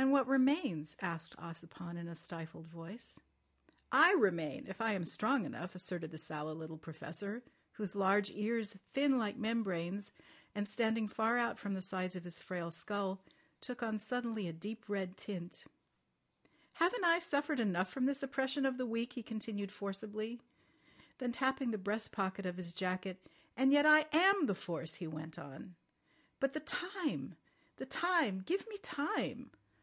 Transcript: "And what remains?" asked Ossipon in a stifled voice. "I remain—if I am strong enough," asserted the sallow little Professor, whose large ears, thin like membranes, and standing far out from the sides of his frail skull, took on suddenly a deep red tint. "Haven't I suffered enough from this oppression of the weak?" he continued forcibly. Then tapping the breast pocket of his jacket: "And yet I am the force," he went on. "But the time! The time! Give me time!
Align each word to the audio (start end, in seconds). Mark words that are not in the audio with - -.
"And 0.00 0.12
what 0.12 0.28
remains?" 0.28 0.96
asked 1.02 1.36
Ossipon 1.38 1.96
in 1.98 2.06
a 2.06 2.14
stifled 2.14 2.68
voice. 2.68 3.18
"I 3.90 4.12
remain—if 4.12 4.80
I 4.80 4.92
am 4.92 5.04
strong 5.04 5.44
enough," 5.44 5.74
asserted 5.74 6.12
the 6.12 6.18
sallow 6.18 6.54
little 6.54 6.78
Professor, 6.78 7.42
whose 7.72 7.96
large 7.96 8.30
ears, 8.30 8.78
thin 8.94 9.18
like 9.18 9.36
membranes, 9.36 10.12
and 10.54 10.68
standing 10.68 11.08
far 11.08 11.36
out 11.36 11.58
from 11.58 11.74
the 11.74 11.82
sides 11.82 12.14
of 12.14 12.22
his 12.22 12.40
frail 12.40 12.70
skull, 12.70 13.24
took 13.60 13.82
on 13.82 13.98
suddenly 13.98 14.46
a 14.48 14.52
deep 14.52 14.88
red 14.88 15.16
tint. 15.16 15.64
"Haven't 16.74 17.04
I 17.04 17.18
suffered 17.18 17.58
enough 17.58 17.90
from 17.90 18.06
this 18.06 18.22
oppression 18.22 18.64
of 18.64 18.78
the 18.78 18.86
weak?" 18.86 19.12
he 19.14 19.22
continued 19.24 19.72
forcibly. 19.72 20.40
Then 21.18 21.32
tapping 21.32 21.70
the 21.72 21.76
breast 21.76 22.12
pocket 22.12 22.46
of 22.46 22.56
his 22.56 22.72
jacket: 22.72 23.20
"And 23.56 23.72
yet 23.72 23.84
I 23.84 24.06
am 24.12 24.46
the 24.46 24.54
force," 24.54 24.94
he 24.94 25.08
went 25.08 25.40
on. 25.40 25.74
"But 26.38 26.52
the 26.52 26.60
time! 26.60 27.34
The 27.78 27.86
time! 27.86 28.40
Give 28.42 28.66
me 28.68 28.76
time! 28.78 29.50